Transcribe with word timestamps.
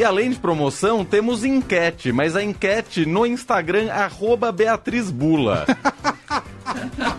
E 0.00 0.02
além 0.02 0.30
de 0.30 0.38
promoção, 0.38 1.04
temos 1.04 1.44
enquete, 1.44 2.10
mas 2.10 2.34
a 2.34 2.42
enquete 2.42 3.04
no 3.04 3.26
Instagram, 3.26 3.92
arroba 3.92 4.50
Beatriz 4.50 5.10
Bula. 5.10 5.66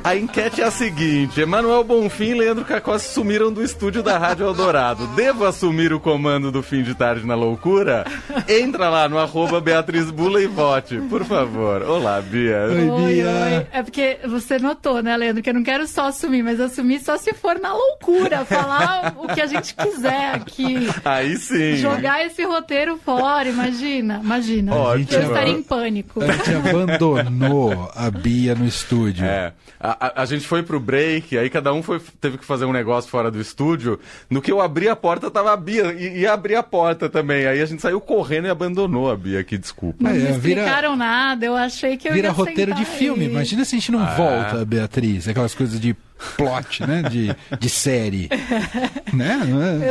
A 0.03 0.15
enquete 0.15 0.61
é 0.61 0.65
a 0.65 0.71
seguinte: 0.71 1.39
Emanuel 1.39 1.83
Bonfim 1.83 2.31
e 2.31 2.33
Leandro 2.33 2.65
Cacossi 2.65 3.13
sumiram 3.13 3.53
do 3.53 3.63
estúdio 3.63 4.01
da 4.01 4.17
Rádio 4.17 4.47
Eldorado. 4.47 5.05
Devo 5.15 5.45
assumir 5.45 5.93
o 5.93 5.99
comando 5.99 6.51
do 6.51 6.63
fim 6.63 6.81
de 6.81 6.95
tarde 6.95 7.25
na 7.25 7.35
loucura? 7.35 8.03
Entra 8.49 8.89
lá 8.89 9.07
no 9.07 9.19
arroba 9.19 9.61
Beatriz 9.61 10.09
Bula 10.09 10.41
e 10.41 10.47
vote, 10.47 10.97
por 11.09 11.23
favor. 11.23 11.83
Olá, 11.83 12.19
Bia. 12.19 12.65
Oi, 12.69 12.89
Oi, 12.89 13.13
Bia. 13.13 13.25
oi. 13.29 13.67
É 13.71 13.83
porque 13.83 14.17
você 14.25 14.57
notou, 14.57 15.03
né, 15.03 15.15
Leandro, 15.15 15.43
que 15.43 15.49
eu 15.51 15.53
não 15.53 15.63
quero 15.63 15.85
só 15.87 16.07
assumir, 16.07 16.41
mas 16.41 16.59
assumir 16.59 16.99
só 16.99 17.15
se 17.17 17.33
for 17.33 17.59
na 17.59 17.71
loucura, 17.71 18.43
falar 18.43 19.13
o 19.17 19.27
que 19.27 19.39
a 19.41 19.45
gente 19.45 19.75
quiser 19.75 20.33
aqui. 20.33 20.87
Aí 21.05 21.37
sim. 21.37 21.75
Jogar 21.75 22.25
esse 22.25 22.43
roteiro 22.43 22.97
fora, 22.97 23.47
imagina, 23.47 24.19
imagina. 24.23 24.73
Ótimo. 24.75 25.21
Eu 25.21 25.27
estaria 25.27 25.53
em 25.53 25.61
pânico. 25.61 26.23
A 26.23 26.27
gente 26.31 26.53
abandonou 26.55 27.91
a 27.95 28.09
Bia 28.09 28.55
no 28.55 28.65
estúdio. 28.65 29.25
É. 29.25 29.53
A, 29.79 29.90
a- 29.99 30.21
a 30.21 30.25
gente 30.25 30.45
foi 30.47 30.63
pro 30.63 30.79
break, 30.79 31.37
aí 31.37 31.49
cada 31.49 31.73
um 31.73 31.81
foi, 31.83 31.99
teve 32.19 32.37
que 32.37 32.45
fazer 32.45 32.65
um 32.65 32.71
negócio 32.71 33.09
fora 33.09 33.31
do 33.31 33.39
estúdio. 33.39 33.99
No 34.29 34.41
que 34.41 34.51
eu 34.51 34.61
abri 34.61 34.87
a 34.89 34.95
porta, 34.95 35.29
tava 35.31 35.51
a 35.53 35.57
Bia. 35.57 35.93
E, 35.93 36.19
e 36.19 36.27
abri 36.27 36.55
a 36.55 36.63
porta 36.63 37.09
também. 37.09 37.45
Aí 37.45 37.61
a 37.61 37.65
gente 37.65 37.81
saiu 37.81 37.99
correndo 38.01 38.47
e 38.47 38.49
abandonou 38.49 39.11
a 39.11 39.15
Bia 39.15 39.39
aqui, 39.39 39.57
desculpa. 39.57 40.03
Não 40.03 40.09
É, 40.11 40.13
me 40.13 40.19
vira- 40.39 40.61
explicaram 40.61 40.95
nada, 40.95 41.45
eu 41.45 41.55
achei 41.55 41.97
que 41.97 42.07
eu 42.07 42.13
Vira 42.13 42.27
ia 42.27 42.33
roteiro 42.33 42.73
de 42.73 42.85
filme. 42.85 43.25
e- 43.25 43.29
Imagina 43.29 43.65
se 43.65 43.75
a 43.75 43.79
gente 43.79 43.91
não 43.91 44.05
volta, 44.15 44.63
Beatriz. 44.65 45.27
Aquelas 45.27 45.53
coisas 45.55 45.79
de 45.79 45.95
plot, 46.37 46.85
né? 46.85 47.01
De, 47.03 47.35
de 47.59 47.69
série. 47.69 48.29
né? 49.13 49.39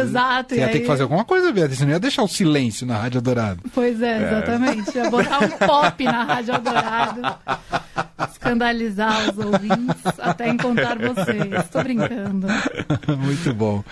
Exato, 0.00 0.54
Você 0.54 0.60
e 0.60 0.62
ia 0.62 0.68
ter 0.68 0.74
aí- 0.74 0.80
que 0.80 0.86
fazer 0.86 1.02
alguma 1.02 1.24
coisa, 1.24 1.50
Beatriz. 1.52 1.78
Você 1.78 1.84
não 1.84 1.92
ia 1.92 1.98
deixar 2.00 2.22
o 2.22 2.28
silêncio 2.28 2.86
na 2.86 2.96
Rádio 2.96 3.20
Dourado. 3.20 3.60
Pois 3.74 4.00
é, 4.00 4.22
exatamente. 4.28 4.96
Ia 4.96 5.10
botar 5.10 5.38
um 5.44 5.48
pop 5.66 6.04
na 6.04 6.22
Rádio 6.24 6.54
Eldorado. 6.54 7.20
Escandalizar 8.50 9.30
os 9.30 9.38
ouvintes 9.38 10.18
até 10.18 10.48
encontrar 10.48 10.98
vocês. 10.98 11.68
Tô 11.70 11.82
brincando. 11.84 12.48
muito 13.16 13.54
bom. 13.54 13.84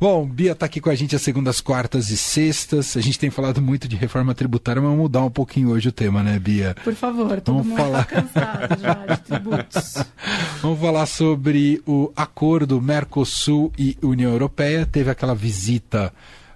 Bom, 0.00 0.26
Bia 0.26 0.52
tá 0.52 0.66
aqui 0.66 0.80
com 0.80 0.90
a 0.90 0.94
gente 0.96 1.14
às 1.14 1.22
segundas, 1.22 1.60
quartas 1.60 2.10
e 2.10 2.16
sextas. 2.16 2.96
A 2.96 3.00
gente 3.00 3.20
tem 3.20 3.30
falado 3.30 3.62
muito 3.62 3.86
de 3.86 3.94
reforma 3.94 4.34
tributária, 4.34 4.82
mas 4.82 4.90
vamos 4.90 5.04
mudar 5.04 5.22
um 5.22 5.30
pouquinho 5.30 5.70
hoje 5.70 5.90
o 5.90 5.92
tema, 5.92 6.24
né, 6.24 6.40
Bia? 6.40 6.74
Por 6.82 6.94
favor, 6.94 7.40
todo 7.40 7.58
Vamos 7.58 7.68
mundo 7.68 7.76
falar. 7.78 8.04
tá 8.04 8.20
cansado 8.20 8.80
já 8.80 8.94
de 9.14 9.20
tributos. 9.22 10.04
Vamos 10.60 10.80
falar 10.80 11.06
sobre 11.06 11.80
o 11.86 12.10
acordo 12.16 12.80
Mercosul 12.82 13.72
e 13.78 13.96
União 14.02 14.32
Europeia. 14.32 14.84
Teve 14.86 15.10
aquela 15.10 15.36
visita, 15.36 16.12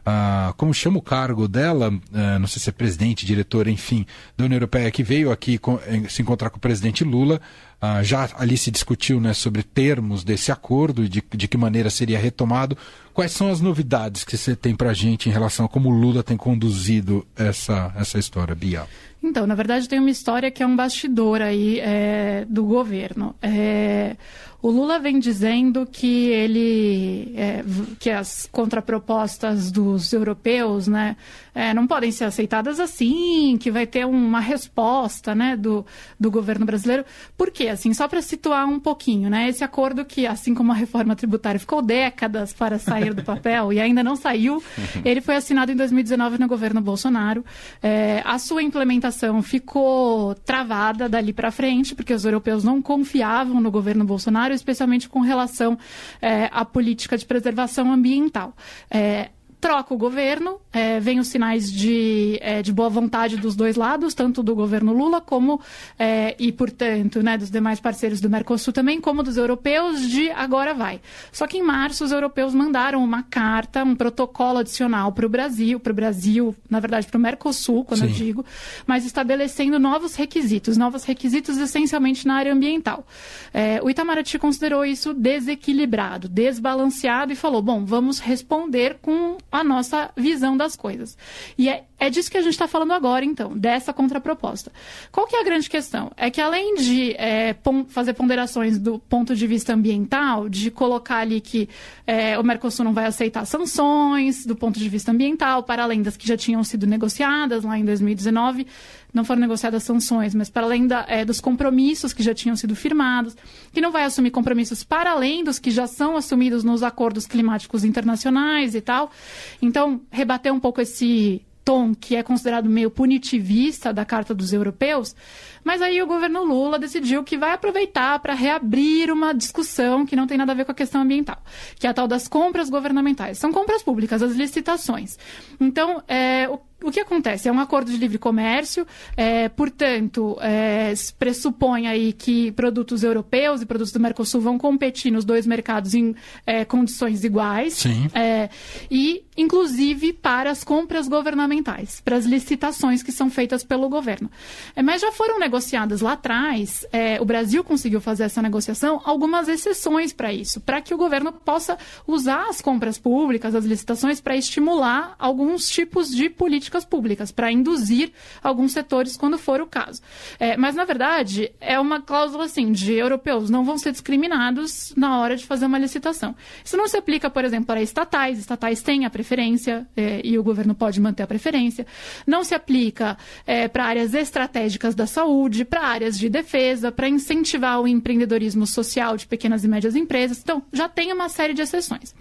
ah, 0.06 0.52
como 0.56 0.72
chama 0.74 0.98
o 0.98 1.02
cargo 1.02 1.46
dela? 1.48 1.92
Ah, 2.12 2.38
não 2.38 2.46
sei 2.46 2.60
se 2.60 2.68
é 2.68 2.72
presidente, 2.72 3.24
diretor, 3.26 3.66
enfim, 3.68 4.04
da 4.36 4.44
União 4.44 4.56
Europeia, 4.56 4.90
que 4.90 5.02
veio 5.02 5.30
aqui 5.32 5.58
com- 5.58 5.78
eh, 5.86 6.02
se 6.08 6.22
encontrar 6.22 6.50
com 6.50 6.58
o 6.58 6.60
presidente 6.60 7.04
Lula. 7.04 7.40
Ah, 7.86 8.02
já 8.02 8.30
ali 8.38 8.56
se 8.56 8.70
discutiu 8.70 9.20
né, 9.20 9.34
sobre 9.34 9.62
termos 9.62 10.24
desse 10.24 10.50
acordo 10.50 11.04
e 11.04 11.08
de, 11.08 11.22
de 11.34 11.46
que 11.46 11.58
maneira 11.58 11.90
seria 11.90 12.18
retomado. 12.18 12.78
Quais 13.12 13.32
são 13.32 13.50
as 13.50 13.60
novidades 13.60 14.24
que 14.24 14.38
você 14.38 14.56
tem 14.56 14.74
para 14.74 14.90
a 14.90 14.94
gente 14.94 15.28
em 15.28 15.32
relação 15.32 15.66
a 15.66 15.68
como 15.68 15.90
o 15.90 15.92
Lula 15.92 16.22
tem 16.22 16.34
conduzido 16.36 17.26
essa, 17.36 17.92
essa 17.94 18.18
história, 18.18 18.54
Bia? 18.54 18.86
Então, 19.22 19.46
na 19.46 19.54
verdade, 19.54 19.86
tem 19.86 19.98
uma 19.98 20.10
história 20.10 20.50
que 20.50 20.62
é 20.62 20.66
um 20.66 20.74
bastidor 20.74 21.42
aí 21.42 21.78
é, 21.80 22.46
do 22.48 22.64
governo. 22.64 23.34
É, 23.42 24.16
o 24.62 24.70
Lula 24.70 24.98
vem 24.98 25.18
dizendo 25.18 25.86
que 25.86 26.28
ele 26.28 27.34
é, 27.36 27.62
que 27.98 28.08
as 28.08 28.48
contrapropostas 28.50 29.70
dos 29.70 30.10
europeus, 30.10 30.88
né, 30.88 31.16
é, 31.54 31.72
não 31.72 31.86
podem 31.86 32.10
ser 32.10 32.24
aceitadas 32.24 32.80
assim, 32.80 33.56
que 33.58 33.70
vai 33.70 33.86
ter 33.86 34.04
uma 34.04 34.40
resposta, 34.40 35.34
né, 35.34 35.56
do, 35.56 35.86
do 36.18 36.30
governo 36.30 36.66
brasileiro. 36.66 37.04
Por 37.36 37.50
quê? 37.50 37.68
Assim, 37.68 37.94
só 37.94 38.08
para 38.08 38.20
situar 38.20 38.66
um 38.66 38.80
pouquinho, 38.80 39.30
né, 39.30 39.48
esse 39.48 39.62
acordo 39.62 40.04
que, 40.04 40.26
assim 40.26 40.54
como 40.54 40.72
a 40.72 40.74
reforma 40.74 41.14
tributária 41.14 41.60
ficou 41.60 41.80
décadas 41.80 42.52
para 42.52 42.78
sair 42.78 43.14
do 43.14 43.22
papel 43.22 43.72
e 43.72 43.80
ainda 43.80 44.02
não 44.02 44.16
saiu, 44.16 44.62
ele 45.04 45.20
foi 45.20 45.36
assinado 45.36 45.70
em 45.70 45.76
2019 45.76 46.38
no 46.38 46.48
governo 46.48 46.80
Bolsonaro. 46.80 47.44
É, 47.82 48.22
a 48.24 48.38
sua 48.38 48.62
implementação 48.62 49.42
ficou 49.42 50.34
travada 50.34 51.08
dali 51.08 51.32
para 51.32 51.50
frente, 51.50 51.94
porque 51.94 52.12
os 52.12 52.24
europeus 52.24 52.64
não 52.64 52.82
confiavam 52.82 53.60
no 53.60 53.70
governo 53.70 54.04
Bolsonaro, 54.04 54.52
especialmente 54.52 55.08
com 55.08 55.20
relação 55.20 55.78
é, 56.20 56.48
à 56.52 56.64
política 56.64 57.16
de 57.16 57.24
preservação 57.24 57.92
ambiental. 57.92 58.54
É, 58.90 59.30
troca 59.64 59.94
o 59.94 59.96
governo, 59.96 60.60
é, 60.70 61.00
vem 61.00 61.18
os 61.18 61.28
sinais 61.28 61.72
de, 61.72 62.38
é, 62.42 62.60
de 62.60 62.70
boa 62.70 62.90
vontade 62.90 63.38
dos 63.38 63.56
dois 63.56 63.76
lados, 63.76 64.12
tanto 64.12 64.42
do 64.42 64.54
governo 64.54 64.92
Lula 64.92 65.22
como, 65.22 65.58
é, 65.98 66.36
e 66.38 66.52
portanto, 66.52 67.22
né, 67.22 67.38
dos 67.38 67.50
demais 67.50 67.80
parceiros 67.80 68.20
do 68.20 68.28
Mercosul 68.28 68.74
também, 68.74 69.00
como 69.00 69.22
dos 69.22 69.38
europeus, 69.38 70.06
de 70.06 70.30
agora 70.32 70.74
vai. 70.74 71.00
Só 71.32 71.46
que 71.46 71.56
em 71.56 71.62
março 71.62 72.04
os 72.04 72.12
europeus 72.12 72.52
mandaram 72.52 73.02
uma 73.02 73.22
carta, 73.22 73.82
um 73.82 73.96
protocolo 73.96 74.58
adicional 74.58 75.12
para 75.12 75.24
o 75.24 75.30
Brasil, 75.30 75.80
para 75.80 75.92
o 75.92 75.96
Brasil, 75.96 76.54
na 76.68 76.78
verdade 76.78 77.06
para 77.06 77.16
o 77.16 77.20
Mercosul, 77.20 77.86
quando 77.86 78.02
eu 78.02 78.08
Sim. 78.08 78.14
digo, 78.16 78.44
mas 78.86 79.06
estabelecendo 79.06 79.78
novos 79.78 80.14
requisitos, 80.14 80.76
novos 80.76 81.04
requisitos 81.04 81.56
essencialmente 81.56 82.26
na 82.26 82.34
área 82.34 82.52
ambiental. 82.52 83.06
É, 83.54 83.80
o 83.82 83.88
Itamaraty 83.88 84.38
considerou 84.38 84.84
isso 84.84 85.14
desequilibrado, 85.14 86.28
desbalanceado 86.28 87.32
e 87.32 87.34
falou: 87.34 87.62
bom, 87.62 87.82
vamos 87.82 88.18
responder 88.18 88.98
com 89.00 89.38
a 89.60 89.64
nossa 89.64 90.10
visão 90.16 90.56
das 90.56 90.76
coisas. 90.76 91.16
E 91.56 91.68
é, 91.68 91.84
é 91.98 92.10
disso 92.10 92.30
que 92.30 92.36
a 92.36 92.42
gente 92.42 92.52
está 92.52 92.66
falando 92.68 92.92
agora, 92.92 93.24
então, 93.24 93.56
dessa 93.56 93.92
contraproposta. 93.92 94.72
Qual 95.10 95.26
que 95.26 95.36
é 95.36 95.40
a 95.40 95.44
grande 95.44 95.68
questão? 95.70 96.10
É 96.16 96.30
que 96.30 96.40
além 96.40 96.74
de 96.76 97.12
é, 97.18 97.54
pon- 97.54 97.84
fazer 97.88 98.14
ponderações 98.14 98.78
do 98.78 98.98
ponto 98.98 99.34
de 99.34 99.46
vista 99.46 99.72
ambiental, 99.74 100.48
de 100.48 100.70
colocar 100.70 101.18
ali 101.18 101.40
que 101.40 101.68
é, 102.06 102.38
o 102.38 102.42
Mercosul 102.42 102.84
não 102.84 102.92
vai 102.92 103.06
aceitar 103.06 103.44
sanções 103.46 104.44
do 104.46 104.56
ponto 104.56 104.78
de 104.78 104.88
vista 104.88 105.10
ambiental, 105.12 105.62
para 105.62 105.82
além 105.82 106.02
das 106.02 106.16
que 106.16 106.26
já 106.26 106.36
tinham 106.36 106.62
sido 106.64 106.86
negociadas 106.86 107.64
lá 107.64 107.78
em 107.78 107.84
2019, 107.84 108.66
não 109.12 109.24
foram 109.24 109.40
negociadas 109.40 109.84
sanções, 109.84 110.34
mas 110.34 110.50
para 110.50 110.64
além 110.66 110.88
da, 110.88 111.04
é, 111.08 111.24
dos 111.24 111.40
compromissos 111.40 112.12
que 112.12 112.20
já 112.22 112.34
tinham 112.34 112.56
sido 112.56 112.74
firmados, 112.74 113.36
que 113.72 113.80
não 113.80 113.92
vai 113.92 114.02
assumir 114.02 114.32
compromissos 114.32 114.82
para 114.82 115.12
além 115.12 115.44
dos 115.44 115.60
que 115.60 115.70
já 115.70 115.86
são 115.86 116.16
assumidos 116.16 116.64
nos 116.64 116.82
acordos 116.82 117.24
climáticos 117.24 117.84
internacionais 117.84 118.74
e 118.74 118.80
tal. 118.80 119.12
Então, 119.60 120.00
rebater 120.10 120.52
um 120.52 120.60
pouco 120.60 120.80
esse 120.80 121.44
tom 121.64 121.94
que 121.94 122.14
é 122.14 122.22
considerado 122.22 122.68
meio 122.68 122.90
punitivista 122.90 123.92
da 123.92 124.04
Carta 124.04 124.34
dos 124.34 124.52
Europeus, 124.52 125.16
mas 125.64 125.80
aí 125.80 126.00
o 126.02 126.06
governo 126.06 126.44
Lula 126.44 126.78
decidiu 126.78 127.24
que 127.24 127.38
vai 127.38 127.52
aproveitar 127.52 128.18
para 128.18 128.34
reabrir 128.34 129.10
uma 129.10 129.32
discussão 129.32 130.04
que 130.04 130.14
não 130.14 130.26
tem 130.26 130.36
nada 130.36 130.52
a 130.52 130.54
ver 130.54 130.66
com 130.66 130.72
a 130.72 130.74
questão 130.74 131.00
ambiental, 131.00 131.42
que 131.78 131.86
é 131.86 131.90
a 131.90 131.94
tal 131.94 132.06
das 132.06 132.28
compras 132.28 132.68
governamentais. 132.68 133.38
São 133.38 133.50
compras 133.50 133.82
públicas, 133.82 134.22
as 134.22 134.32
licitações. 134.32 135.18
Então, 135.58 136.02
é, 136.06 136.46
o 136.48 136.58
o 136.84 136.90
que 136.90 137.00
acontece? 137.00 137.48
É 137.48 137.52
um 137.52 137.60
acordo 137.60 137.90
de 137.90 137.96
livre 137.96 138.18
comércio, 138.18 138.86
é, 139.16 139.48
portanto, 139.48 140.36
é, 140.40 140.92
pressupõe 141.18 141.86
aí 141.86 142.12
que 142.12 142.52
produtos 142.52 143.02
europeus 143.02 143.62
e 143.62 143.66
produtos 143.66 143.92
do 143.92 144.00
Mercosul 144.00 144.40
vão 144.40 144.58
competir 144.58 145.10
nos 145.10 145.24
dois 145.24 145.46
mercados 145.46 145.94
em 145.94 146.14
é, 146.46 146.64
condições 146.64 147.24
iguais. 147.24 147.74
Sim. 147.74 148.08
É, 148.14 148.48
e, 148.90 149.24
inclusive, 149.36 150.12
para 150.12 150.50
as 150.50 150.62
compras 150.62 151.08
governamentais, 151.08 152.00
para 152.00 152.16
as 152.16 152.24
licitações 152.24 153.02
que 153.02 153.12
são 153.12 153.30
feitas 153.30 153.64
pelo 153.64 153.88
governo. 153.88 154.30
É, 154.76 154.82
mas 154.82 155.00
já 155.00 155.10
foram 155.12 155.38
negociadas 155.38 156.00
lá 156.00 156.12
atrás, 156.12 156.86
é, 156.92 157.20
o 157.20 157.24
Brasil 157.24 157.64
conseguiu 157.64 158.00
fazer 158.00 158.24
essa 158.24 158.42
negociação, 158.42 159.00
algumas 159.04 159.48
exceções 159.48 160.12
para 160.12 160.32
isso, 160.32 160.60
para 160.60 160.80
que 160.80 160.94
o 160.94 160.98
governo 160.98 161.32
possa 161.32 161.78
usar 162.06 162.48
as 162.48 162.60
compras 162.60 162.98
públicas, 162.98 163.54
as 163.54 163.64
licitações, 163.64 164.20
para 164.20 164.36
estimular 164.36 165.14
alguns 165.18 165.68
tipos 165.68 166.10
de 166.10 166.28
políticas 166.74 166.84
públicas, 166.84 167.30
para 167.30 167.52
induzir 167.52 168.10
alguns 168.42 168.72
setores 168.72 169.16
quando 169.16 169.38
for 169.38 169.60
o 169.60 169.66
caso. 169.66 170.00
É, 170.40 170.56
mas, 170.56 170.74
na 170.74 170.84
verdade, 170.84 171.52
é 171.60 171.78
uma 171.78 172.00
cláusula 172.00 172.46
assim, 172.46 172.72
de 172.72 172.94
europeus 172.94 173.50
não 173.50 173.64
vão 173.64 173.76
ser 173.76 173.92
discriminados 173.92 174.92
na 174.96 175.18
hora 175.18 175.36
de 175.36 175.44
fazer 175.44 175.66
uma 175.66 175.78
licitação. 175.78 176.34
Isso 176.64 176.76
não 176.76 176.88
se 176.88 176.96
aplica, 176.96 177.28
por 177.28 177.44
exemplo, 177.44 177.66
para 177.66 177.82
estatais. 177.82 178.38
Estatais 178.38 178.82
têm 178.82 179.04
a 179.04 179.10
preferência 179.10 179.86
é, 179.96 180.20
e 180.24 180.38
o 180.38 180.42
governo 180.42 180.74
pode 180.74 181.00
manter 181.00 181.22
a 181.24 181.26
preferência. 181.26 181.86
Não 182.26 182.42
se 182.42 182.54
aplica 182.54 183.18
é, 183.46 183.68
para 183.68 183.84
áreas 183.84 184.14
estratégicas 184.14 184.94
da 184.94 185.06
saúde, 185.06 185.64
para 185.64 185.82
áreas 185.82 186.18
de 186.18 186.28
defesa, 186.28 186.90
para 186.90 187.08
incentivar 187.08 187.80
o 187.80 187.86
empreendedorismo 187.86 188.66
social 188.66 189.16
de 189.16 189.26
pequenas 189.26 189.62
e 189.62 189.68
médias 189.68 189.94
empresas. 189.94 190.40
Então, 190.42 190.62
já 190.72 190.88
tem 190.88 191.12
uma 191.12 191.28
série 191.28 191.52
de 191.52 191.60
exceções. 191.60 192.14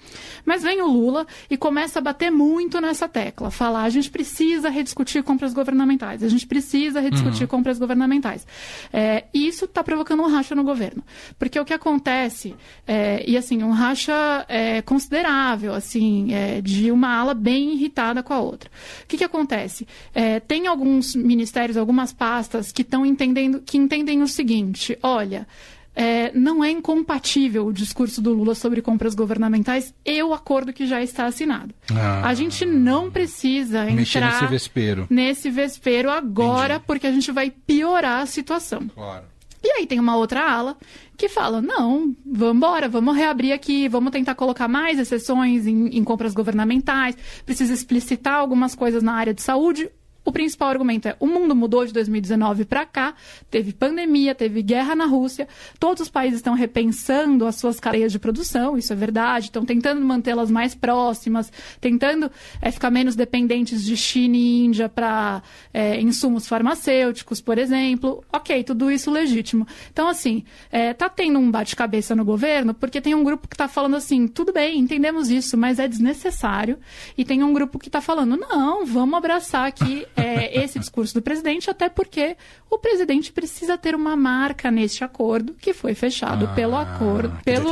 Mas 0.46 0.62
vem 0.62 0.82
o 0.82 0.88
Lula 0.88 1.26
e 1.50 1.56
começa 1.56 2.00
a 2.00 2.02
bater 2.02 2.32
muito 2.32 2.82
nessa 2.82 3.08
tecla, 3.08 3.50
falar 3.50 3.84
a 3.84 3.90
gente 3.90 4.10
precisa 4.10 4.33
precisa 4.34 4.70
rediscutir 4.70 5.22
compras 5.22 5.54
governamentais, 5.54 6.24
a 6.24 6.28
gente 6.28 6.48
precisa 6.48 7.00
rediscutir 7.00 7.44
uhum. 7.44 7.48
compras 7.48 7.78
governamentais. 7.78 8.48
É, 8.92 9.26
e 9.32 9.48
isso 9.48 9.66
está 9.66 9.84
provocando 9.84 10.24
um 10.24 10.28
racha 10.28 10.56
no 10.56 10.64
governo. 10.64 11.04
Porque 11.38 11.60
o 11.60 11.66
que 11.66 11.74
acontece, 11.74 12.56
é, 12.88 13.24
e 13.28 13.38
assim, 13.38 13.62
um 13.62 13.72
racha 13.72 14.44
é, 14.50 14.82
considerável, 14.82 15.74
assim, 15.74 16.34
é, 16.34 16.62
de 16.62 16.92
uma 16.92 17.16
ala 17.16 17.36
bem 17.36 17.74
irritada 17.74 18.24
com 18.24 18.34
a 18.34 18.40
outra. 18.40 18.72
O 19.04 19.08
que, 19.08 19.18
que 19.18 19.24
acontece? 19.24 19.88
É, 20.16 20.40
tem 20.40 20.66
alguns 20.66 21.16
ministérios, 21.16 21.78
algumas 21.78 22.12
pastas 22.12 22.72
que 22.72 22.82
estão 22.82 23.06
entendendo, 23.06 23.62
que 23.62 23.78
entendem 23.78 24.24
o 24.24 24.28
seguinte, 24.28 24.98
olha, 25.04 25.48
é, 25.96 26.32
não 26.34 26.64
é 26.64 26.72
incompatível 26.72 27.68
o 27.68 27.74
discurso 27.74 28.22
do 28.22 28.34
Lula 28.34 28.56
sobre 28.56 28.82
compras 28.82 29.14
governamentais 29.14 29.94
e 30.06 30.22
o 30.24 30.34
acordo 30.34 30.74
que 30.74 30.88
já 30.88 31.02
está 31.02 31.26
assinado. 31.26 31.74
Ah, 31.94 32.28
a 32.28 32.34
gente 32.34 32.66
não 32.66 33.12
precisa 33.12 33.90
entrar 33.90 34.32
nesse 34.34 34.48
vespero. 34.48 35.08
nesse 35.10 35.50
vespero 35.50 36.10
agora, 36.10 36.76
Entendi. 36.76 36.86
porque 36.88 37.08
a 37.08 37.12
gente 37.12 37.32
vai 37.32 37.52
piorar 37.52 38.22
a 38.22 38.26
situação. 38.26 38.88
Claro. 38.88 39.26
E 39.64 39.72
aí 39.72 39.88
tem 39.88 40.00
uma 40.00 40.18
outra 40.18 40.42
ala 40.42 40.76
que 41.18 41.30
fala: 41.30 41.62
não, 41.62 42.14
vamos 42.26 42.58
embora, 42.58 42.90
vamos 42.90 43.16
reabrir 43.16 43.54
aqui, 43.54 43.88
vamos 43.88 44.12
tentar 44.12 44.36
colocar 44.36 44.68
mais 44.68 45.00
exceções 45.00 45.66
em, 45.66 45.88
em 45.88 46.04
compras 46.04 46.34
governamentais, 46.34 47.16
precisa 47.46 47.74
explicitar 47.74 48.34
algumas 48.34 48.76
coisas 48.76 49.02
na 49.02 49.14
área 49.14 49.34
de 49.34 49.42
saúde 49.42 49.90
o 50.26 50.32
principal 50.32 50.70
argumento 50.70 51.08
é: 51.08 51.16
o 51.20 51.28
mundo 51.28 51.56
mudou 51.56 51.86
de 51.86 51.94
2019 51.94 52.66
para 52.66 52.86
cá, 52.86 53.14
teve 53.50 53.74
pandemia, 53.74 54.34
teve 54.34 54.62
guerra 54.62 54.96
na 54.96 55.06
Rússia, 55.06 55.48
todos 55.80 56.04
os 56.04 56.10
países 56.10 56.40
estão 56.40 56.54
repensando 56.54 57.46
as 57.46 57.56
suas 57.56 57.80
cadeias 57.80 58.12
de 58.12 58.20
produção, 58.20 58.78
isso 58.78 58.94
é 58.94 58.96
verdade, 58.96 59.48
estão 59.48 59.66
tentando 59.66 60.02
mantê-las 60.02 60.50
mais 60.50 60.74
próximas, 60.74 61.52
tentando 61.82 62.32
é, 62.62 62.72
ficar 62.72 62.90
menos 62.90 63.16
dependentes 63.16 63.84
de 63.84 63.98
China 63.98 64.38
e 64.38 64.66
Índia 64.66 64.88
para 64.88 65.42
é, 65.74 66.00
insumos 66.00 66.48
farmacêuticos, 66.48 67.42
por 67.42 67.58
exemplo. 67.58 68.24
Ok, 68.32 68.64
tudo 68.64 68.90
isso 68.90 69.12
legítimo. 69.12 69.68
Então, 69.92 70.08
assim, 70.08 70.44
é, 70.72 70.94
tá 70.94 71.10
tendo 71.10 71.40
um 71.40 71.52
bate-cabeça 71.52 72.16
no 72.16 72.24
governo, 72.24 72.74
porque 72.74 73.02
tem 73.02 73.14
um 73.14 73.24
grupo 73.24 73.48
que 73.48 73.56
está 73.56 73.68
falando 73.68 73.96
assim: 73.96 74.28
tudo 74.28 74.54
bem, 74.54 74.80
entendemos 74.80 75.30
isso, 75.30 75.58
mas 75.58 75.80
é 75.80 75.88
desnecessário, 75.88 76.80
e 77.18 77.26
tem 77.26 77.44
um 77.44 77.54
grupo 77.54 77.78
que 77.78 77.90
está 77.90 78.00
falando: 78.00 78.38
não, 78.38 78.86
vamos 78.86 79.18
abraçar 79.18 79.68
aqui 79.68 80.06
é, 80.16 80.64
esse 80.64 80.80
discurso 80.80 81.14
do 81.14 81.22
presidente, 81.22 81.70
até 81.70 81.90
porque 81.90 82.36
o 82.70 82.78
presidente 82.78 83.32
precisa 83.32 83.78
ter 83.78 83.96
uma 83.96 84.16
marca 84.16 84.70
neste 84.70 85.04
acordo 85.04 85.54
que 85.54 85.74
foi 85.74 85.94
fechado 85.94 86.46
ah, 86.46 86.54
pelo 86.54 86.76
acordo, 86.76 87.38
pelo 87.44 87.72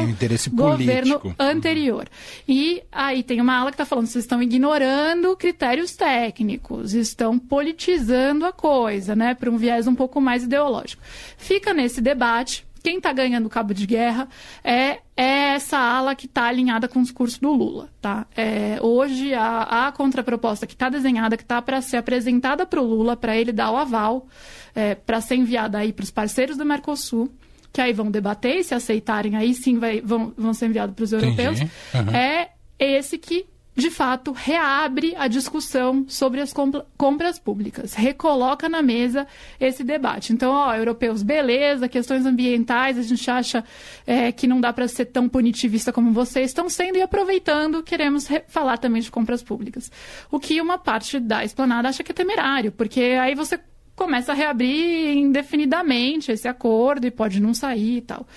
governo 0.51 1.19
político. 1.19 1.35
anterior. 1.39 2.07
E 2.47 2.83
aí 2.91 3.23
tem 3.23 3.41
uma 3.41 3.57
ala 3.57 3.71
que 3.71 3.75
está 3.75 3.85
falando, 3.85 4.07
vocês 4.07 4.23
estão 4.23 4.41
ignorando 4.41 5.35
critérios 5.35 5.95
técnicos, 5.95 6.93
estão 6.93 7.37
politizando 7.37 8.45
a 8.45 8.51
coisa, 8.51 9.15
né, 9.15 9.33
para 9.33 9.49
um 9.49 9.57
viés 9.57 9.87
um 9.87 9.95
pouco 9.95 10.19
mais 10.19 10.43
ideológico. 10.43 11.01
Fica 11.37 11.73
nesse 11.73 12.01
debate 12.01 12.65
quem 12.83 12.97
está 12.97 13.13
ganhando 13.13 13.49
cabo 13.49 13.73
de 13.73 13.85
guerra 13.85 14.27
é, 14.63 14.99
é 15.15 15.40
essa 15.51 15.77
ala 15.77 16.15
que 16.15 16.25
está 16.25 16.45
alinhada 16.45 16.87
com 16.87 16.99
o 16.99 17.03
discurso 17.03 17.39
do 17.41 17.51
Lula. 17.51 17.89
Tá? 18.01 18.25
É, 18.35 18.79
hoje, 18.81 19.33
a, 19.33 19.87
a 19.87 19.91
contraproposta 19.91 20.67
que 20.67 20.73
está 20.73 20.89
desenhada, 20.89 21.37
que 21.37 21.43
está 21.43 21.61
para 21.61 21.81
ser 21.81 21.97
apresentada 21.97 22.65
para 22.65 22.81
o 22.81 22.85
Lula, 22.85 23.15
para 23.15 23.35
ele 23.37 23.51
dar 23.51 23.71
o 23.71 23.77
aval, 23.77 24.27
é, 24.75 24.95
para 24.95 25.21
ser 25.21 25.35
enviada 25.35 25.77
aí 25.77 25.93
para 25.93 26.03
os 26.03 26.11
parceiros 26.11 26.57
do 26.57 26.65
Mercosul, 26.65 27.31
que 27.71 27.79
aí 27.79 27.93
vão 27.93 28.11
debater 28.11 28.57
e 28.57 28.63
se 28.63 28.73
aceitarem, 28.73 29.35
aí 29.35 29.53
sim 29.53 29.79
vai, 29.79 30.01
vão, 30.01 30.33
vão 30.37 30.53
ser 30.53 30.67
enviados 30.67 30.95
para 30.95 31.03
os 31.03 31.13
europeus, 31.13 31.59
uhum. 31.59 32.13
é 32.13 32.49
esse 32.77 33.17
que 33.17 33.45
de 33.81 33.89
fato, 33.89 34.31
reabre 34.31 35.15
a 35.17 35.27
discussão 35.27 36.05
sobre 36.07 36.39
as 36.39 36.53
compras 36.97 37.39
públicas, 37.39 37.93
recoloca 37.93 38.69
na 38.69 38.81
mesa 38.81 39.27
esse 39.59 39.83
debate. 39.83 40.31
Então, 40.31 40.51
ó, 40.51 40.73
europeus, 40.75 41.23
beleza, 41.23 41.89
questões 41.89 42.25
ambientais, 42.25 42.97
a 42.97 43.01
gente 43.01 43.29
acha 43.29 43.63
é, 44.05 44.31
que 44.31 44.47
não 44.47 44.61
dá 44.61 44.71
para 44.71 44.87
ser 44.87 45.05
tão 45.05 45.27
punitivista 45.27 45.91
como 45.91 46.11
vocês 46.11 46.51
estão 46.51 46.69
sendo, 46.69 46.97
e 46.97 47.01
aproveitando, 47.01 47.81
queremos 47.81 48.27
falar 48.47 48.77
também 48.77 49.01
de 49.01 49.09
compras 49.09 49.41
públicas. 49.41 49.91
O 50.29 50.39
que 50.39 50.61
uma 50.61 50.77
parte 50.77 51.19
da 51.19 51.43
esplanada 51.43 51.89
acha 51.89 52.03
que 52.03 52.11
é 52.11 52.15
temerário, 52.15 52.71
porque 52.71 53.01
aí 53.01 53.33
você 53.33 53.59
começa 53.95 54.31
a 54.31 54.35
reabrir 54.35 55.15
indefinidamente 55.17 56.31
esse 56.31 56.47
acordo 56.47 57.05
e 57.05 57.11
pode 57.11 57.39
não 57.39 57.53
sair 57.53 57.97
e 57.97 58.01
tal. 58.01 58.27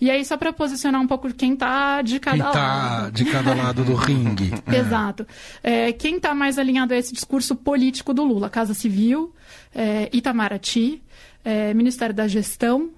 E 0.00 0.10
aí, 0.10 0.24
só 0.24 0.36
para 0.36 0.52
posicionar 0.52 1.00
um 1.00 1.06
pouco 1.06 1.32
quem 1.32 1.54
está 1.54 2.02
de 2.02 2.20
cada 2.20 2.36
quem 2.36 2.52
tá 2.52 2.52
lado. 2.52 3.12
de 3.12 3.24
cada 3.24 3.54
lado 3.54 3.84
do 3.84 3.94
ringue. 3.96 4.52
Exato. 4.66 5.26
É, 5.62 5.92
quem 5.92 6.16
está 6.16 6.34
mais 6.34 6.58
alinhado 6.58 6.92
a 6.94 6.96
esse 6.96 7.12
discurso 7.12 7.56
político 7.56 8.12
do 8.12 8.24
Lula? 8.24 8.50
Casa 8.50 8.74
Civil, 8.74 9.34
é, 9.74 10.08
Itamaraty, 10.12 11.02
é, 11.44 11.72
Ministério 11.74 12.14
da 12.14 12.26
Gestão, 12.28 12.90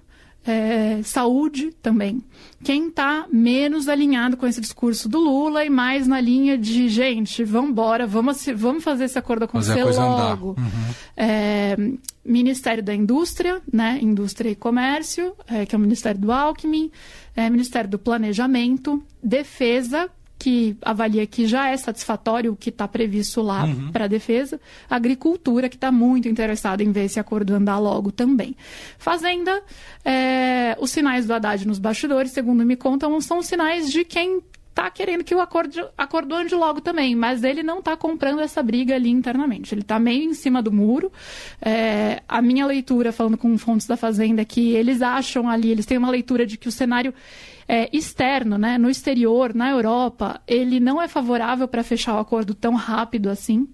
é, 0.47 1.01
saúde 1.03 1.71
também. 1.81 2.23
Quem 2.63 2.87
está 2.87 3.27
menos 3.31 3.89
alinhado 3.89 4.37
com 4.37 4.47
esse 4.47 4.61
discurso 4.61 5.09
do 5.09 5.19
Lula 5.19 5.65
e 5.65 5.69
mais 5.69 6.07
na 6.07 6.21
linha 6.21 6.57
de, 6.57 6.87
gente, 6.87 7.43
vamos 7.43 7.71
embora, 7.71 8.07
vamos, 8.07 8.45
vamos 8.55 8.83
fazer 8.83 9.05
esse 9.05 9.19
acordo 9.19 9.43
acontecer 9.43 9.83
logo. 9.83 10.55
Uhum. 10.57 10.93
É, 11.15 11.75
Ministério 12.23 12.83
da 12.83 12.95
Indústria, 12.95 13.61
né, 13.71 13.99
Indústria 14.01 14.49
e 14.49 14.55
Comércio, 14.55 15.33
é, 15.47 15.65
que 15.65 15.75
é 15.75 15.77
o 15.77 15.81
Ministério 15.81 16.19
do 16.19 16.31
Alckmin, 16.31 16.91
é, 17.35 17.49
Ministério 17.49 17.89
do 17.89 17.99
Planejamento, 17.99 19.03
Defesa, 19.21 20.09
que 20.37 20.77
avalia 20.81 21.25
que 21.25 21.47
já 21.47 21.69
é 21.69 21.77
satisfatório 21.77 22.53
o 22.53 22.55
que 22.55 22.69
está 22.69 22.87
previsto 22.87 23.41
lá 23.41 23.65
uhum. 23.65 23.91
para 23.91 24.05
a 24.05 24.07
defesa, 24.07 24.59
agricultura, 24.89 25.67
que 25.67 25.75
está 25.75 25.91
muito 25.91 26.27
interessada 26.27 26.83
em 26.83 26.91
ver 26.91 27.05
esse 27.05 27.19
acordo 27.19 27.53
andar 27.53 27.79
logo 27.79 28.11
também. 28.11 28.55
Fazenda, 28.97 29.61
é, 30.05 30.77
os 30.79 30.91
sinais 30.91 31.25
do 31.25 31.33
Haddad 31.33 31.67
nos 31.67 31.79
bastidores, 31.79 32.31
segundo 32.31 32.65
me 32.65 32.75
contam, 32.75 33.19
são 33.19 33.41
sinais 33.41 33.91
de 33.91 34.03
quem 34.03 34.41
está 34.77 34.91
querendo 34.91 35.23
que 35.23 35.33
o 35.33 35.41
acordo, 35.41 35.89
acordo 35.97 36.35
ande 36.35 36.53
logo 36.53 36.79
também, 36.81 37.15
mas 37.15 37.43
ele 37.43 37.63
não 37.63 37.79
está 37.79 37.97
comprando 37.97 38.39
essa 38.39 38.61
briga 38.61 38.93
ali 38.93 39.09
internamente. 39.09 39.73
Ele 39.73 39.81
está 39.81 39.97
meio 39.97 40.29
em 40.29 40.35
cima 40.35 40.61
do 40.61 40.71
muro. 40.71 41.11
É, 41.59 42.21
a 42.27 42.41
minha 42.43 42.63
leitura, 42.65 43.11
falando 43.11 43.37
com 43.37 43.57
fontes 43.57 43.87
da 43.87 43.97
Fazenda, 43.97 44.43
é 44.43 44.45
que 44.45 44.73
eles 44.73 45.01
acham 45.01 45.49
ali, 45.49 45.71
eles 45.71 45.87
têm 45.87 45.97
uma 45.97 46.11
leitura 46.11 46.45
de 46.45 46.57
que 46.57 46.67
o 46.67 46.71
cenário 46.71 47.11
é, 47.67 47.89
externo, 47.91 48.57
né, 48.57 48.77
no 48.77 48.89
exterior, 48.89 49.53
na 49.53 49.69
Europa, 49.69 50.41
ele 50.47 50.79
não 50.79 51.01
é 51.01 51.07
favorável 51.07 51.67
para 51.67 51.83
fechar 51.83 52.15
o 52.15 52.19
acordo 52.19 52.53
tão 52.53 52.73
rápido 52.73 53.29
assim. 53.29 53.67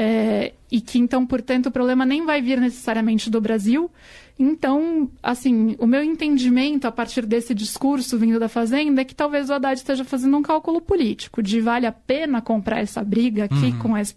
É, 0.00 0.54
e 0.70 0.80
que 0.80 0.98
então, 0.98 1.26
portanto, 1.26 1.66
o 1.66 1.70
problema 1.72 2.06
nem 2.06 2.24
vai 2.24 2.40
vir 2.40 2.60
necessariamente 2.60 3.28
do 3.28 3.40
Brasil. 3.40 3.90
Então, 4.38 5.10
assim, 5.20 5.74
o 5.80 5.86
meu 5.86 6.04
entendimento 6.04 6.86
a 6.86 6.92
partir 6.92 7.26
desse 7.26 7.52
discurso 7.52 8.16
vindo 8.16 8.38
da 8.38 8.48
Fazenda 8.48 9.00
é 9.00 9.04
que 9.04 9.14
talvez 9.14 9.50
o 9.50 9.54
Haddad 9.54 9.76
esteja 9.76 10.04
fazendo 10.04 10.36
um 10.36 10.42
cálculo 10.42 10.80
político 10.80 11.42
de 11.42 11.60
vale 11.60 11.86
a 11.86 11.92
pena 11.92 12.40
comprar 12.40 12.78
essa 12.78 13.02
briga 13.02 13.44
aqui 13.46 13.54
uhum. 13.54 13.78
com 13.80 13.94
as 13.96 14.16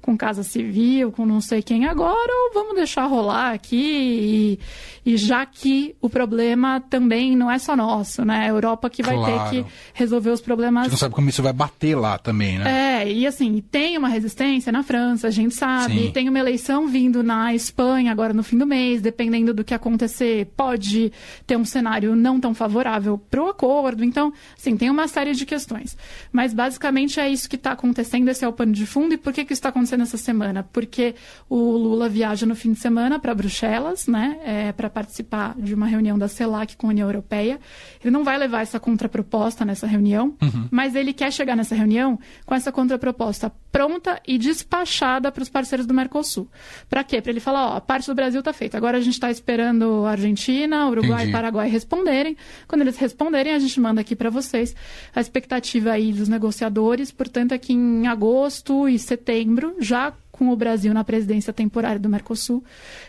com 0.00 0.16
Casa 0.16 0.42
Civil, 0.42 1.12
com 1.12 1.26
não 1.26 1.40
sei 1.40 1.62
quem 1.62 1.86
agora, 1.86 2.32
ou 2.46 2.54
vamos 2.54 2.74
deixar 2.74 3.06
rolar 3.06 3.52
aqui 3.52 4.58
e, 5.04 5.12
e 5.12 5.16
já 5.16 5.44
que 5.44 5.94
o 6.00 6.08
problema 6.08 6.80
também 6.80 7.36
não 7.36 7.50
é 7.50 7.58
só 7.58 7.76
nosso, 7.76 8.24
né? 8.24 8.46
A 8.46 8.48
Europa 8.48 8.90
que 8.90 9.02
vai 9.02 9.16
claro. 9.16 9.50
ter 9.50 9.64
que 9.64 9.70
resolver 9.94 10.30
os 10.30 10.40
problemas. 10.40 10.82
A 10.82 10.84
gente 10.84 10.92
não 10.92 10.98
sabe 10.98 11.14
como 11.14 11.28
isso 11.28 11.42
vai 11.42 11.52
bater 11.52 11.94
lá 11.94 12.18
também, 12.18 12.58
né? 12.58 13.02
É, 13.02 13.12
e 13.12 13.26
assim, 13.26 13.62
tem 13.70 13.96
uma 13.96 14.08
resistência 14.08 14.72
na 14.72 14.82
França, 14.82 15.28
a 15.28 15.30
gente 15.30 15.54
sabe, 15.54 16.06
Sim. 16.06 16.10
tem 16.12 16.28
uma 16.28 16.38
eleição 16.38 16.86
vindo 16.88 17.22
na 17.22 17.54
Espanha 17.54 18.10
agora 18.10 18.32
no 18.32 18.42
fim 18.42 18.56
do 18.58 18.66
mês, 18.66 19.00
dependendo 19.00 19.54
do 19.54 19.64
que 19.64 19.74
acontecer, 19.74 20.46
pode 20.56 21.12
ter 21.46 21.56
um 21.56 21.64
cenário 21.64 22.14
não 22.14 22.40
tão 22.40 22.54
favorável 22.54 23.18
para 23.18 23.42
o 23.42 23.48
acordo. 23.48 24.04
Então, 24.04 24.32
assim, 24.56 24.76
tem 24.76 24.90
uma 24.90 25.08
série 25.08 25.34
de 25.34 25.46
questões. 25.46 25.96
Mas 26.32 26.52
basicamente 26.52 27.20
é 27.20 27.28
isso 27.28 27.48
que 27.48 27.56
está 27.56 27.72
acontecendo, 27.72 28.28
esse 28.28 28.44
é 28.44 28.48
o 28.48 28.52
pano 28.52 28.72
de 28.72 28.86
fundo. 28.86 29.14
E 29.14 29.16
por 29.16 29.32
que, 29.32 29.44
que 29.44 29.52
está 29.58 29.68
acontecendo 29.68 30.02
essa 30.02 30.16
semana? 30.16 30.62
Porque 30.62 31.14
o 31.48 31.72
Lula 31.72 32.08
viaja 32.08 32.46
no 32.46 32.54
fim 32.54 32.72
de 32.72 32.78
semana 32.78 33.18
para 33.18 33.34
Bruxelas, 33.34 34.06
né, 34.06 34.38
é, 34.44 34.72
para 34.72 34.88
participar 34.88 35.54
de 35.58 35.74
uma 35.74 35.86
reunião 35.86 36.18
da 36.18 36.28
CELAC 36.28 36.76
com 36.76 36.86
a 36.86 36.90
União 36.90 37.08
Europeia. 37.08 37.60
Ele 38.02 38.10
não 38.10 38.24
vai 38.24 38.38
levar 38.38 38.62
essa 38.62 38.80
contraproposta 38.80 39.64
nessa 39.64 39.86
reunião, 39.86 40.36
uhum. 40.42 40.68
mas 40.70 40.94
ele 40.94 41.12
quer 41.12 41.32
chegar 41.32 41.56
nessa 41.56 41.74
reunião 41.74 42.18
com 42.44 42.54
essa 42.54 42.72
contraproposta 42.72 43.52
pronta 43.70 44.20
e 44.26 44.38
despachada 44.38 45.30
para 45.30 45.42
os 45.42 45.48
parceiros 45.48 45.86
do 45.86 45.94
Mercosul. 45.94 46.48
Para 46.88 47.04
quê? 47.04 47.20
Para 47.20 47.30
ele 47.30 47.40
falar, 47.40 47.72
ó, 47.72 47.76
a 47.76 47.80
parte 47.80 48.06
do 48.06 48.14
Brasil 48.14 48.40
está 48.40 48.52
feita. 48.52 48.76
Agora 48.76 48.98
a 48.98 49.00
gente 49.00 49.14
está 49.14 49.30
esperando 49.30 50.04
a 50.06 50.12
Argentina, 50.12 50.88
Uruguai 50.88 51.28
e 51.28 51.32
Paraguai 51.32 51.68
responderem. 51.68 52.36
Quando 52.66 52.82
eles 52.82 52.96
responderem, 52.96 53.52
a 53.52 53.58
gente 53.58 53.78
manda 53.80 54.00
aqui 54.00 54.16
para 54.16 54.30
vocês 54.30 54.74
a 55.14 55.20
expectativa 55.20 55.92
aí 55.92 56.12
dos 56.12 56.28
negociadores. 56.28 57.12
Portanto, 57.12 57.52
aqui 57.52 57.72
em 57.72 58.06
agosto 58.06 58.88
e 58.88 58.98
setembro 58.98 59.28
setembro, 59.48 59.76
já 59.80 60.12
com 60.30 60.50
o 60.50 60.56
Brasil 60.56 60.92
na 60.92 61.02
presidência 61.02 61.52
temporária 61.52 61.98
do 61.98 62.08
Mercosul, 62.08 62.62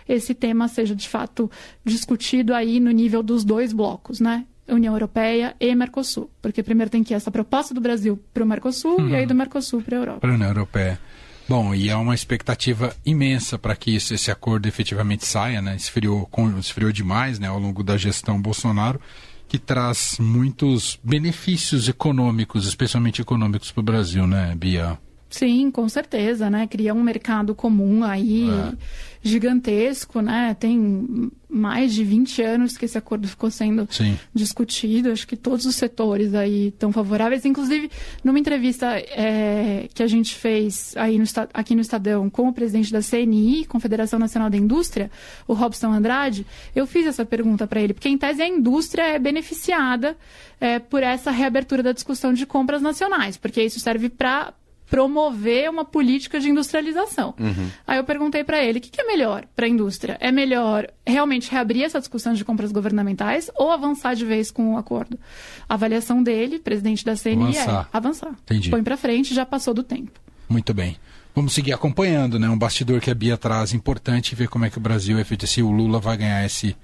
esse 0.08 0.34
tema 0.34 0.68
seja 0.68 0.96
de 0.96 1.08
fato 1.08 1.52
discutido 1.84 2.54
aí 2.54 2.80
no 2.80 2.92
nível 2.92 3.22
dos 3.22 3.44
dois 3.44 3.74
blocos, 3.74 4.20
né? 4.20 4.46
União 4.68 4.94
Europeia 4.94 5.56
e 5.60 5.74
Mercosul. 5.76 6.30
Porque 6.42 6.62
primeiro 6.62 6.92
tem 6.92 7.04
que 7.04 7.14
ir 7.14 7.16
essa 7.16 7.32
proposta 7.32 7.74
do 7.74 7.82
Brasil 7.82 8.20
para 8.34 8.44
o 8.44 8.48
Mercosul 8.48 9.00
uhum. 9.00 9.10
e 9.10 9.16
aí 9.16 9.26
do 9.26 9.36
Mercosul 9.36 9.82
para 9.82 9.98
a 9.98 10.00
Europa. 10.00 10.20
Para 10.20 10.32
a 10.32 10.36
União 10.36 10.50
Europeia. 10.50 11.00
Bom, 11.48 11.74
e 11.74 11.90
há 11.90 11.98
uma 11.98 12.14
expectativa 12.14 12.96
imensa 13.04 13.58
para 13.58 13.76
que 13.76 13.96
isso, 13.96 14.14
esse 14.14 14.30
acordo 14.30 14.68
efetivamente 14.68 15.26
saia, 15.26 15.62
né? 15.62 15.76
Esfriou, 15.76 16.30
esfriou 16.60 16.92
demais 16.92 17.40
né, 17.40 17.48
ao 17.48 17.58
longo 17.58 17.84
da 17.84 17.98
gestão 17.98 18.40
Bolsonaro, 18.40 19.02
que 19.48 19.58
traz 19.58 20.18
muitos 20.20 21.00
benefícios 21.04 21.90
econômicos, 21.90 22.68
especialmente 22.68 23.24
econômicos 23.24 23.72
para 23.72 23.82
o 23.82 23.84
Brasil, 23.84 24.28
né, 24.28 24.54
Bia? 24.56 25.00
Sim, 25.30 25.70
com 25.70 25.88
certeza, 25.88 26.50
né? 26.50 26.66
Cria 26.66 26.94
um 26.94 27.04
mercado 27.04 27.54
comum 27.54 28.04
aí 28.04 28.50
é. 28.50 28.74
gigantesco, 29.22 30.22
né? 30.22 30.56
Tem 30.60 31.32
mais 31.48 31.94
de 31.94 32.04
20 32.04 32.42
anos 32.42 32.76
que 32.76 32.86
esse 32.86 32.98
acordo 32.98 33.28
ficou 33.28 33.52
sendo 33.52 33.88
Sim. 33.92 34.18
discutido. 34.34 35.12
Acho 35.12 35.28
que 35.28 35.38
todos 35.38 35.68
os 35.68 35.76
setores 35.76 36.34
aí 36.34 36.70
estão 36.70 36.92
favoráveis. 36.92 37.46
Inclusive, 37.46 37.92
numa 38.24 38.40
entrevista 38.40 38.88
é, 38.88 39.88
que 39.94 40.02
a 40.02 40.08
gente 40.08 40.34
fez 40.34 40.98
aí 40.98 41.20
no, 41.20 41.26
aqui 41.54 41.76
no 41.76 41.82
Estadão 41.82 42.28
com 42.28 42.48
o 42.48 42.54
presidente 42.54 42.92
da 42.92 43.02
CNI, 43.02 43.66
Confederação 43.66 44.18
Nacional 44.18 44.50
da 44.50 44.58
Indústria, 44.58 45.12
o 45.48 45.54
Robson 45.54 45.92
Andrade, 45.92 46.44
eu 46.76 46.88
fiz 46.88 47.06
essa 47.06 47.24
pergunta 47.24 47.68
para 47.68 47.82
ele, 47.82 47.94
porque 47.94 48.10
em 48.10 48.18
tese 48.18 48.42
a 48.42 48.48
indústria 48.48 49.04
é 49.04 49.20
beneficiada 49.20 50.18
é, 50.60 50.80
por 50.80 51.04
essa 51.04 51.30
reabertura 51.30 51.84
da 51.84 51.92
discussão 51.92 52.34
de 52.34 52.48
compras 52.48 52.82
nacionais, 52.82 53.38
porque 53.38 53.62
isso 53.62 53.80
serve 53.80 54.10
para 54.10 54.54
promover 54.90 55.70
uma 55.70 55.86
política 55.86 56.40
de 56.40 56.50
industrialização. 56.50 57.36
Uhum. 57.40 57.70
Aí 57.86 57.98
eu 57.98 58.04
perguntei 58.04 58.44
para 58.44 58.64
ele, 58.64 58.80
o 58.80 58.82
que, 58.82 58.90
que, 58.90 59.00
é 59.00 59.06
melhor 59.06 59.46
para 59.56 59.66
a 59.66 59.70
indústria? 59.70 60.18
É 60.20 60.32
melhor 60.32 60.88
realmente 61.06 61.52
reabrir 61.52 61.84
essa 61.84 62.00
discussão 62.00 62.34
de 62.34 62.44
compras 62.44 62.72
governamentais 62.72 63.52
ou 63.56 63.72
avançar 63.72 64.16
de 64.16 64.26
vez 64.26 64.50
com 64.50 64.74
o 64.74 64.78
acordo? 64.78 65.20
A 65.68 65.76
avaliação 65.76 66.24
dele, 66.24 66.60
presidente 66.60 67.06
da 67.06 67.16
CNI, 67.16 67.56
é 67.56 67.62
avançar. 67.62 67.90
é 67.94 67.98
avançar. 67.98 68.36
Entendi. 68.44 68.70
Põe 68.72 68.84
para 68.84 68.98
frente, 68.98 69.34
já 69.34 69.46
passou 69.46 69.74
do 69.74 69.84
tempo. 69.84 70.20
Muito 70.48 70.74
bem. 70.74 70.98
Vamos 71.36 71.54
seguir 71.54 71.74
acompanhando, 71.74 72.40
né? 72.40 72.50
Um 72.50 72.58
bastidor 72.58 73.00
que 73.00 73.12
a 73.12 73.16
Bia 73.16 73.38
traz 73.38 73.74
importante 73.74 74.32
e 74.32 74.36
ver 74.36 74.50
como 74.50 74.66
é 74.66 74.70
que 74.70 74.80
o 74.80 74.82
Brasil, 74.82 75.18
se 75.46 75.62
o 75.62 75.70
Lula 75.70 76.00
vai 76.00 76.18
ganhar 76.18 76.44
esse, 76.44 76.76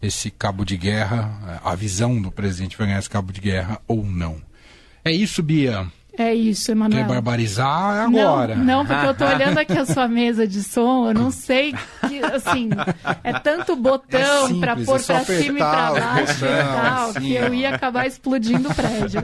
esse 0.00 0.30
cabo 0.30 0.64
de 0.64 0.76
guerra, 0.76 1.60
a 1.64 1.74
visão 1.74 2.22
do 2.22 2.30
presidente 2.30 2.78
vai 2.78 2.86
ganhar 2.86 3.00
esse 3.00 3.10
cabo 3.10 3.32
de 3.32 3.40
guerra 3.40 3.80
ou 3.88 4.04
não. 4.04 4.40
É 5.04 5.10
isso, 5.10 5.42
Bia. 5.42 5.90
É 6.18 6.34
isso, 6.34 6.72
Emanuel. 6.72 7.06
Quer 7.06 7.08
barbarizar 7.08 8.04
agora. 8.04 8.56
Não, 8.56 8.64
não, 8.64 8.86
porque 8.86 9.06
eu 9.06 9.14
tô 9.14 9.24
olhando 9.32 9.58
aqui 9.58 9.78
a 9.78 9.86
sua 9.86 10.08
mesa 10.08 10.48
de 10.48 10.64
som, 10.64 11.06
eu 11.06 11.14
não 11.14 11.30
sei 11.30 11.72
que, 12.08 12.20
assim, 12.24 12.70
é 13.22 13.38
tanto 13.38 13.76
botão 13.76 14.48
é 14.48 14.60
para 14.60 14.74
pôr 14.74 14.98
é 14.98 15.02
para 15.04 15.24
cima 15.24 15.58
e 15.58 15.62
para 15.62 15.92
baixo 15.92 16.44
e 16.44 16.48
tal, 16.48 17.10
assim, 17.10 17.20
que 17.20 17.34
eu 17.34 17.54
ia 17.54 17.72
acabar 17.72 18.06
explodindo 18.06 18.68
o 18.68 18.74
prédio. 18.74 19.22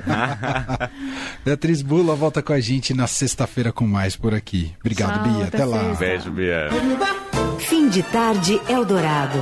Beatriz 1.45 1.83
Bula 1.83 2.15
volta 2.15 2.41
com 2.41 2.53
a 2.53 2.61
gente 2.61 2.95
na 2.95 3.09
sexta-feira 3.09 3.73
com 3.73 3.89
mais 3.89 4.15
por 4.15 4.33
aqui. 4.33 4.73
Obrigado, 4.79 5.15
Tchau, 5.15 5.33
Bia. 5.33 5.45
Até, 5.47 5.57
até 5.57 5.65
lá. 5.65 5.95
Beijo, 5.95 6.31
Bia. 6.31 6.69
Fim 7.59 7.89
de 7.89 8.05
tarde, 8.05 8.61
Eldorado. 8.69 9.41